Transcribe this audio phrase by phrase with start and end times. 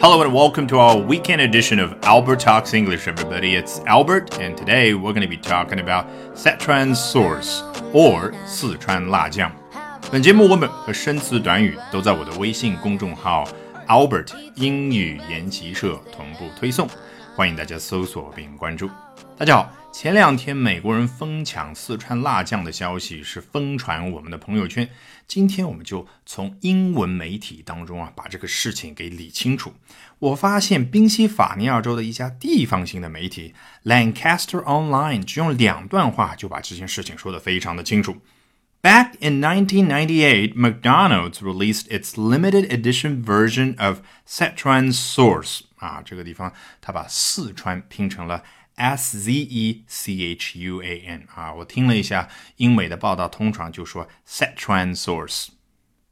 [0.00, 3.54] Hello and welcome to our weekend edition of Albert Talks English, everybody.
[3.54, 7.62] It's Albert, and today we're going to be talking about Sichuan sauce
[7.92, 9.52] or 四川辣酱。
[10.10, 13.46] 本节目文本和生词短语都在我的微信公众号
[13.88, 16.88] Albert 英语研习社同步推送，
[17.36, 18.88] 欢迎大家搜索并关注。
[19.36, 24.89] 大家好， 前两天美国人疯抢四川辣酱的消息是疯传我们的朋友圈。
[25.25, 29.73] 今天我们就从英文媒体当中啊，把这个事情给理清楚。
[30.19, 33.53] 我发现宾夕法尼亚州的一家地方性的媒体
[33.85, 38.17] Lancaster Online 只用两段话就把这件事情说得非常的清楚。
[38.81, 45.61] Back in 1998, McDonald's released its limited edition version of Sichuan sauce。
[45.77, 46.51] 啊，这个地方
[46.81, 48.43] 它把四川拼成了。
[48.75, 55.47] S Z E C H U A N 啊，我听了一下英美的报道，通常就说 Sichuan sauce。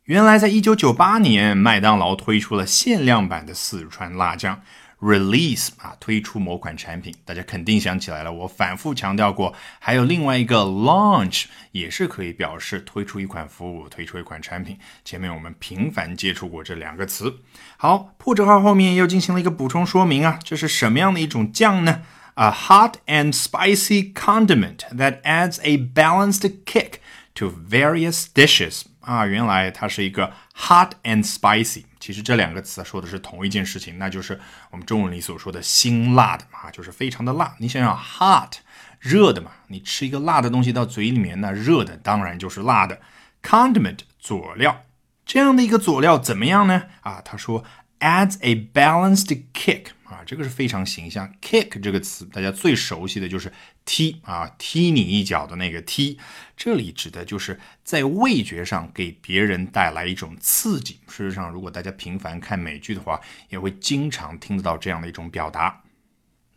[0.06, 4.62] 原来在一九九八年，麦当劳推出了限量版的四川辣酱
[5.00, 9.54] ，release 啊，推出某款产品，大家肯定想起来了，我反复强调过。
[9.80, 14.78] 还有另外一个 launch，也是可以表示推出一款服务，推出一款产品。
[15.06, 17.40] 前面我们频繁接触过这两个词。
[17.78, 22.02] 好，破折号后面又进行了一个补充说明啊，这是什么样的一种酱呢
[22.35, 27.01] ？a hot and spicy condiment that adds a balanced kick
[27.35, 31.85] to various dishes 啊，原来它是一个 hot and spicy。
[31.99, 34.39] 其实这两个词说的是同一件事情，那就是
[34.71, 37.55] 我们中文里所说的辛辣的啊，就是非常的辣。
[37.59, 38.59] 你想想，hot
[39.01, 43.01] 热的嘛，你吃一个辣的东西到嘴里面，那热的当然就是辣的。
[43.43, 44.85] condiment 佐料，
[45.25, 46.85] 这样的一个佐料怎么样呢？
[47.03, 47.65] 啊，他说
[48.01, 49.87] adds a balanced kick。
[50.14, 51.34] 啊，这个是非常形象。
[51.42, 53.52] kick 这个词，大家最熟悉的就是
[53.84, 56.20] 踢啊，踢你一脚的那个踢。
[56.56, 61.00] 这里指的就是在味觉上给别人带来一种刺激。
[61.08, 65.82] 事实上，如果大家频繁看美剧的话，也会经常听得到这样的一种表达。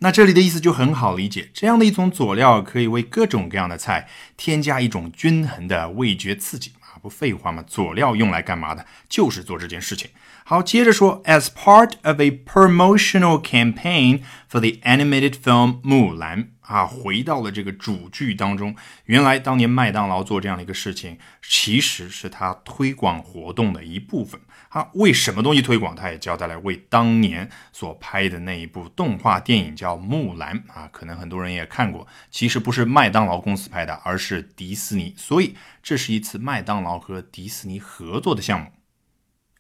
[0.01, 6.73] 那这里的意思就很好理解，这样的一种佐料可以为各种各样的菜添加一种均衡的味觉刺激！
[6.99, 8.87] 不废话吗，佐料用来干嘛的？
[9.09, 10.11] 就是做这件事情。
[10.45, 18.77] 好，接着说，as part of a promotional campaign for the animated film 木兰啊，回到了这个主句当中。
[19.07, 24.41] 原来当年麦当劳做这样的一个事情，其实是他推广活动的一部分。
[24.71, 25.97] 他，为什么东西推广？
[25.97, 32.07] 他也交代了，为当年所拍的那一部动画电影叫《木兰》啊，可能很多人也看过。
[32.31, 35.15] 其实不是麦当劳公司拍的，而是迪士尼。
[35.17, 38.73] 所以这是一次麦当劳和迪士尼合作的项目。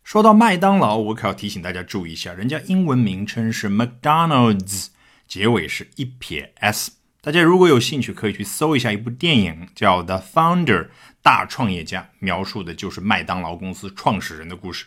[0.05, 4.89] 说到麦当劳，我可要提醒大家注意一下，人家英文名称是 McDonald's，
[5.27, 6.93] 结尾是一撇 s。
[7.21, 10.85] 大家如果有兴趣，可以去搜一下一部电影，叫《The Founder》，
[11.23, 14.87] 大创业家，描述的就是麦当劳公司创始人的故事。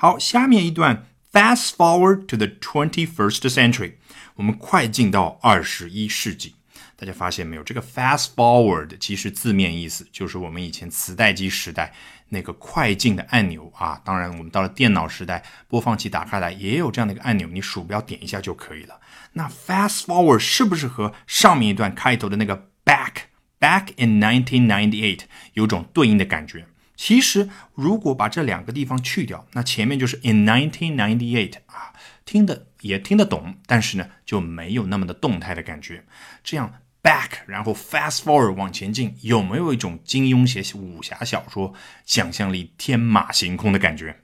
[0.00, 3.94] 好，下面一段，Fast forward to the twenty-first century，
[4.36, 6.54] 我们快进到二十一世纪。
[6.94, 7.64] 大家发现没有？
[7.64, 11.92] 这个 fast forward 其实字面意思就是我们以前磁带机时代
[12.28, 14.00] 那个快进的按钮啊。
[14.04, 19.00] 当然，我们到了电脑时代，播放器打开来也有这样的一个按钮，你鼠标点一下就可以了。
[19.32, 23.14] 那 fast forward 是不是和上面一段开头的那个 back
[23.58, 25.22] back in 1998
[25.54, 26.68] 有种对应的感觉？
[26.98, 31.94] 其实，如果把这两个地方去掉，那前面就是 in 1998啊，
[32.26, 36.04] 听的也听得懂，但是呢就没有那么的动态的感觉。
[36.44, 36.74] 这样。
[37.00, 41.72] back，然后 fast forward 往前进，有没有一种金庸写武侠小说，
[42.04, 44.20] 想象力天马行空的感觉？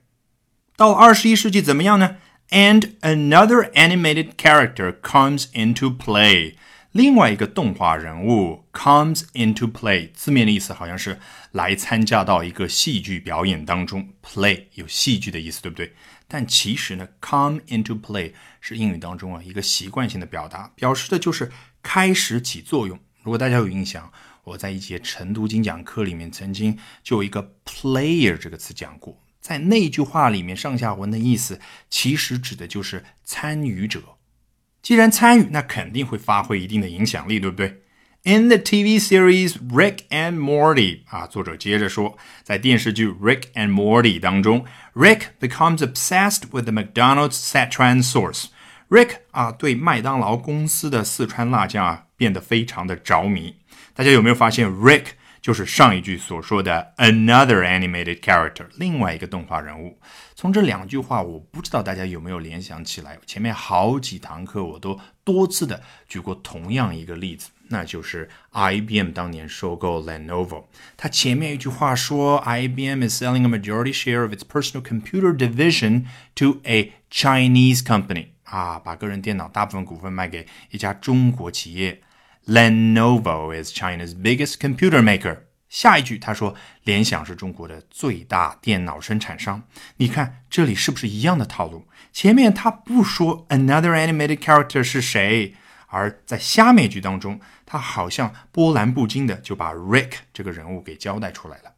[0.77, 2.17] 到二十一世纪怎么样呢
[2.51, 6.55] ？And another animated character comes into play，
[6.95, 11.19] 另外一个动画人物 comes into play，字面的意思好像是
[11.51, 15.93] 来参加到一个戏剧表演当中，play 有戏剧的意思，对不对？
[16.29, 21.51] 但其实呢，come into play 是英语当中啊一个习惯性的表达，表示的就是
[21.83, 22.97] 开始起作用。
[23.25, 24.13] 如果大家有印象，
[24.45, 31.59] 我在一节晨读精讲课里面曾经就有一个 player 这个词讲过，在那句话里面上下文的意思
[31.91, 34.01] 其实指的就是参与者。
[34.85, 37.81] 既然参与，那肯定会发挥一定的影响力，对不对
[38.25, 47.31] ？In the TV series Rick and Morty，啊，作者接着说，在电视剧 Rick and Morty 当中，Rick becomes obsessed with the McDonald's
[47.33, 48.49] Sichuan sauce。
[48.91, 53.57] Rick 啊，对麦当劳公司的四川辣酱啊，变得非常的着迷。
[53.95, 55.07] 大家有没有发现，Rick
[55.45, 59.99] 就是上一句所说的 another animated character，另外一个动画人物。
[60.35, 63.19] 从这两句话，我不知道大家有没有联想起来。
[63.27, 67.51] 前面好几堂课我都多次的举过同样一个例子。
[67.69, 70.65] 那就是 IBM 当年收购 Lenovo。
[70.97, 76.07] 它前面一句话说，IBM is selling a majority share of its personal computer division
[76.37, 78.29] to a Chinese company。
[78.45, 82.01] 啊，把个人电脑大部分股份卖给一家中国企业。
[82.46, 85.40] Lenovo is China's biggest computer maker。
[85.70, 89.64] 下一句他说，联想是中国的最大电脑生产商。
[89.98, 91.88] 你看这里是不是一样的套路？
[92.12, 95.56] 前面他不说 another animated character 是谁，
[95.88, 101.74] 而在下面一句当中，他好像波澜不惊的就把 Rick 这个人物给交代出来了。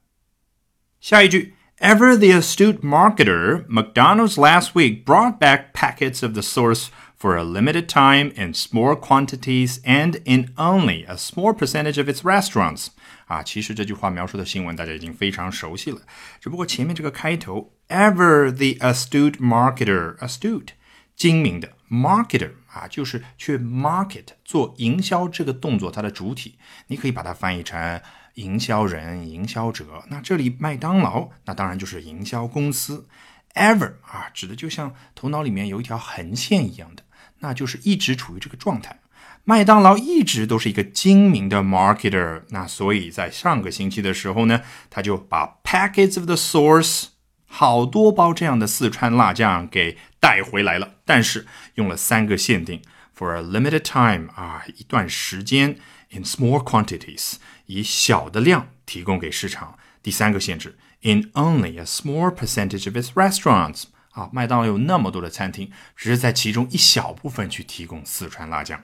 [1.00, 1.56] 下一句。
[1.84, 7.87] Ever the astute marketer, McDonald's last week brought back packets of the source for a limited
[7.87, 12.89] time in small quantities and in only a small percentage of its restaurants.
[13.27, 16.01] 啊，其实这句话描述的新闻大家已经非常熟悉了，
[16.41, 20.69] 只不过前面这个开头，ever the astute marketer，astute
[21.17, 26.59] 精明的 marketer 啊，就是去 market 做营销这个动作，它的主体，
[26.89, 28.01] 你可以把它翻译成
[28.35, 30.05] 营销人、营销者。
[30.09, 33.09] 那这里麦当劳，那当然就是营销公司。
[33.55, 37.03] Ever 啊，指的就像头脑里面有一条横线一样的，
[37.41, 39.01] 那就是一直处于这个状态。
[39.45, 47.07] 麦当劳一直都是一个精明的 marketer，那所以在上个星期的时候呢，他就把 packets of the source
[47.47, 52.83] 好多包这样的四川辣酱给带回来了，但是用了三个限定
[53.17, 55.79] ，for a limited time 啊，一段时间
[56.11, 57.35] ，in small quantities。
[57.67, 59.79] 以小的量提供给市场。
[60.03, 63.85] 第三个限制，in only a small percentage of its restaurants。
[64.17, 68.83] 啊，麦当劳有那么多的餐厅，只是在其中一小部分去提供四川辣酱。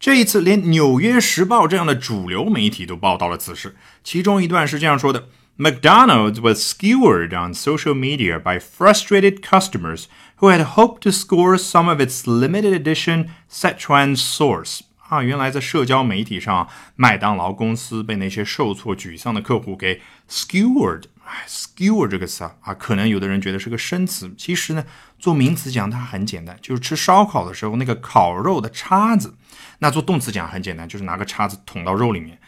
[0.00, 3.76] 这一次，连《纽约时报》这样的主流媒体都报道了此事。
[4.02, 5.28] 其中一段是这样说的
[5.58, 10.06] ：McDonald's was skewered on social media by frustrated customers
[10.38, 14.80] who had hoped to score some of its limited edition Sichuan sauce。
[15.08, 21.04] 啊，原来在社交媒体上，麦当劳公司被那些受挫、沮丧的客户给 skewered。
[21.24, 24.84] 哎，skewer 这个词啊，啊，可能有的人觉得是个生词，其实呢，
[25.18, 29.34] 做名词讲它很简单，就是吃烧烤的时候那个烤肉的叉子。
[29.78, 32.38] 那做动词讲很简单，就是拿个叉子捅到肉里面。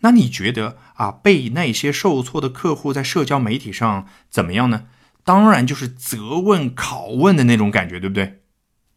[0.00, 4.84] 那你觉得啊，被那些受挫的客户在社交媒体上怎么样呢？
[5.24, 8.40] 当然就是责问、拷问的那种感觉，对不对？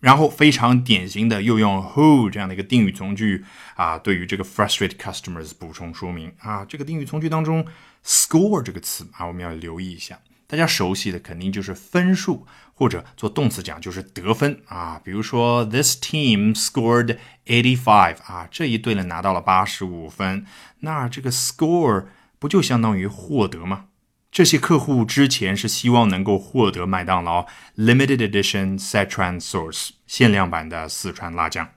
[0.02, 3.46] 然后非常典型的又用 who 这样的一个定语从句
[3.76, 7.66] 啊，对于这个 frustrated customers 补充说明啊，这个定语从句当中
[8.04, 10.20] score 这个词啊，我们要留意一下。
[10.48, 15.00] 大家熟悉的肯定就是分数，或者做动词讲就是得分啊。
[15.02, 20.46] 比如说 this team scored eighty five 啊，这一队呢拿到了八十五分，
[20.80, 22.08] 那这个 score
[22.38, 23.86] 不就相当于获得吗？
[24.32, 27.46] 这些客户之前是希望能够获得麦当劳
[27.78, 31.68] limited edition Sichuan sauce 限量版的四川辣酱，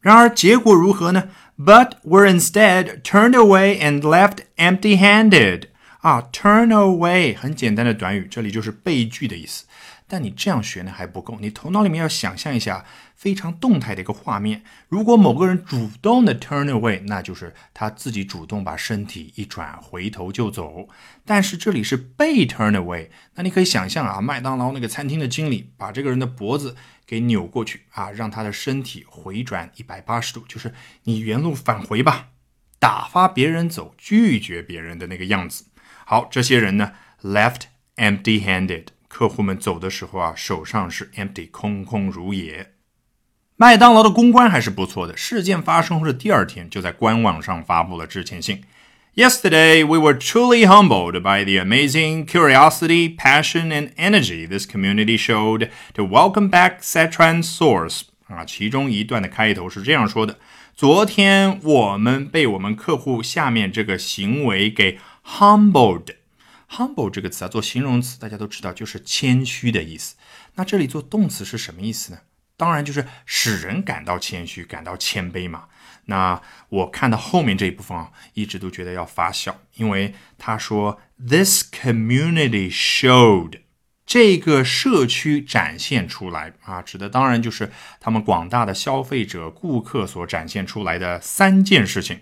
[0.00, 5.64] 然而结果如何呢？But were instead turned away and left empty-handed。
[6.02, 9.66] 啊，turn away 很简单的短语，这里就是被拒的意思。
[10.12, 12.84] 但你这样学呢还不够，你头脑里面要想象一下
[13.16, 14.62] 非常动态的一个画面。
[14.90, 20.86] 如果某个人主动的 turn away，那就是他自己主动把身体一转，回头就走。
[21.24, 26.76] 但是这里是被 turn away，那你可以想象啊，麦当劳那个餐厅的经理把这个人的脖子
[27.06, 30.74] 给扭过去啊，让他的身体回转一百八十度，就是
[31.04, 32.28] 你原路返回吧，
[32.78, 35.64] 打发别人走，拒绝别人的那个样子。
[36.04, 36.92] 好，这些人呢
[37.22, 37.62] ，left
[37.96, 38.88] empty-handed。
[39.12, 42.72] 客户们走的时候啊，手上是 empty，空空如也。
[43.56, 45.14] 麦当劳的公关还是不错的。
[45.14, 48.62] 事件发生后的第二天，就在官网上发布了致歉信。
[49.14, 56.04] Yesterday, we were truly humbled by the amazing curiosity, passion, and energy this community showed to
[56.04, 58.04] welcome back Sichuan Source。
[58.28, 60.38] 啊，其中一段的开头是这样说的：
[60.74, 66.14] 昨天我们被我们客户下面这个行为给 humbled。
[66.76, 70.16] Humble 这个词啊，做形容词，大家都知道就是谦虚的意思。
[70.54, 72.20] 那这里做动词是什么意思呢？
[72.56, 75.64] 当然就是使人感到谦虚，感到谦卑嘛。
[76.06, 83.60] 那我看到后面这一部分啊，一直都觉得要发笑，因为他说 this community showed
[84.04, 92.20] 这个社区展现出来啊，指的当然就是他们广大的消费者、顾客所展现出来的三件事情。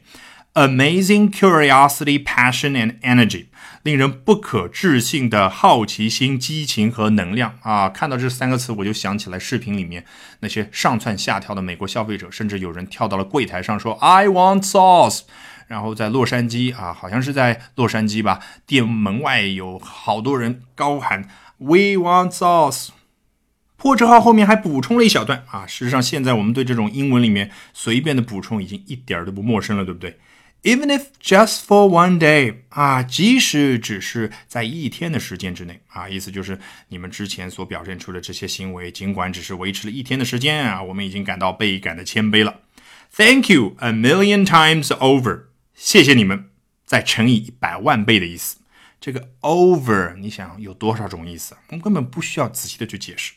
[0.55, 3.47] Amazing curiosity, passion and energy，
[3.83, 7.89] 令人不可置信的好奇心、激情和能量啊！
[7.89, 10.05] 看到这三个词，我就想起来视频里面
[10.41, 15.23] 那些上蹿下跳的美国消费者，甚至有人跳到了柜台上说 “I want sauce”。
[15.67, 22.89] 然后在洛杉矶啊，好像是在洛杉矶吧，店门外有好多人高喊 “We want sauce”。
[23.77, 25.67] 破折号后面还补充了一小段啊。
[25.67, 30.19] 事实上，现在我们对这种英文里面随便的补充已经一点儿都不陌生了，对不对
[30.63, 42.61] ？Even if just for one day 啊，即使只是在一天的时间之内啊，意思就是你们之前所表现出的这些行为，尽管只是维持了一天的时间啊，我们已经感到倍感的谦卑了。
[43.13, 46.51] Thank you a million times over，谢谢你们，
[46.85, 48.59] 再乘以一百万倍的意思。
[49.01, 51.57] 这个 over，你想有多少种意思？
[51.69, 53.33] 我们根本不需要仔细的去解释。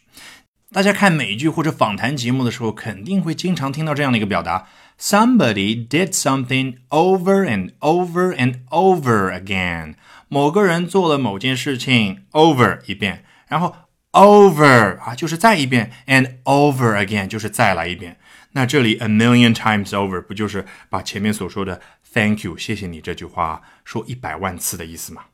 [0.74, 4.68] 大家看美剧或者访谈节目的时候，肯定会经常听到这样的一个表达
[5.00, 9.94] ：Somebody did something over and over and over again。
[10.28, 13.76] 某个人做了某件事情 over 一遍，然后
[14.14, 18.18] over 啊就是再一遍，and over again 就是再来一遍。
[18.54, 25.26] 那这里 a million times over 不就是把前面所说的 thank you 谢谢你这句话说一百万次的意思吗？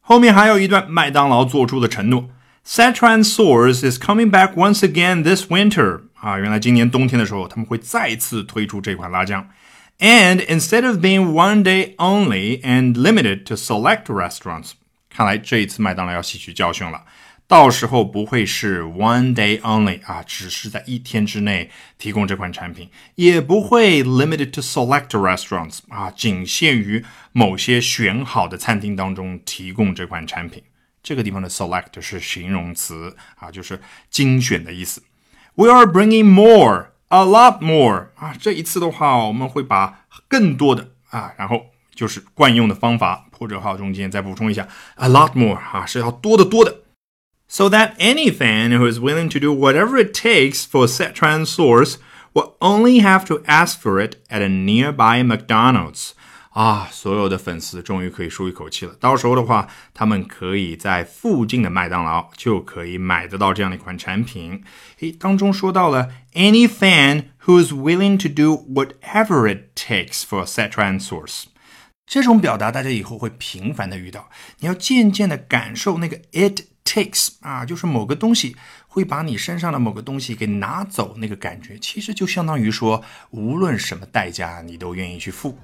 [0.00, 2.30] 后面还有一段麦当劳做出的承诺
[2.66, 6.02] ：Satran Source is coming back once again this winter。
[6.14, 9.48] 啊，原来今年冬天的时候他们会再次推出这款辣酱。
[9.98, 14.72] And instead of being one day only and limited to select restaurants，
[15.10, 17.04] 看来这一次麦当劳要吸取教训了。
[17.48, 30.62] 到时候不会是 one day only 啊，只是在一天之内提供这款产品，也不会 limited to select restaurants 啊，仅限于某些选好的餐厅当中提供这款产品。
[31.01, 35.03] 这个地方的 select 是形容词啊，就是精选的意思。
[35.55, 46.81] We are bringing more, a lot more 啊，这一次的话，我们会把更多的啊，然后就是惯用的方法，破折号中间再补充一下 a lot more 啊，是要多的多的。
[47.47, 51.95] so that any fan who is willing to do whatever it takes for Cetran source
[52.33, 56.11] will only have to ask for it at a nearby McDonald's.
[56.52, 58.94] 啊，所有的粉丝终于可以舒一口气了。
[59.00, 64.62] 到时候的话，他们可以在附近的麦当劳就可以买得到这样的一款产品。
[65.00, 71.44] 诶，当中说到了 any fan who is willing to do whatever it takes for a Cetran source。
[72.06, 74.28] 这种表达大家以后会频繁的遇到，
[74.58, 78.54] 你要渐渐的感受那个 it takes 啊，就是某个东西
[78.86, 85.56] 会把你身上的某个东西给拿走，那个感觉其实就相当于说，无论什么代价你都愿意去付。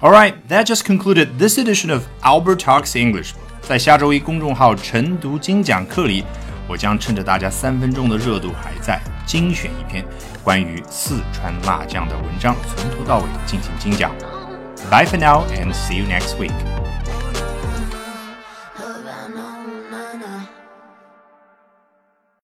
[0.00, 3.32] All right, that just concluded this edition of Albert Talks English。
[3.62, 6.24] 在下周一公众号晨读精讲课里，
[6.68, 10.04] 我将趁着大家三分钟的热度还在，精选一篇
[10.42, 14.10] 关于四川辣酱的文章，从头到尾进行精讲。
[14.90, 16.52] Bye for now and see you next week.